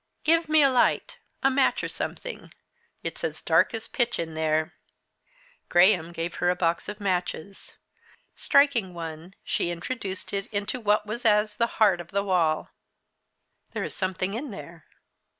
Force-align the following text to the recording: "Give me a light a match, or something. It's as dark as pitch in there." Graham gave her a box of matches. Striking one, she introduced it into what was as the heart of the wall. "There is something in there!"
"Give 0.23 0.49
me 0.49 0.63
a 0.63 0.71
light 0.71 1.19
a 1.43 1.51
match, 1.51 1.83
or 1.83 1.87
something. 1.87 2.51
It's 3.03 3.23
as 3.23 3.39
dark 3.39 3.71
as 3.75 3.87
pitch 3.87 4.17
in 4.17 4.33
there." 4.33 4.73
Graham 5.69 6.11
gave 6.11 6.33
her 6.37 6.49
a 6.49 6.55
box 6.55 6.89
of 6.89 6.99
matches. 6.99 7.75
Striking 8.35 8.95
one, 8.95 9.35
she 9.43 9.69
introduced 9.69 10.33
it 10.33 10.47
into 10.47 10.79
what 10.79 11.05
was 11.05 11.23
as 11.23 11.57
the 11.57 11.67
heart 11.77 12.01
of 12.01 12.07
the 12.09 12.23
wall. 12.23 12.71
"There 13.73 13.83
is 13.83 13.93
something 13.93 14.33
in 14.33 14.49
there!" 14.49 14.87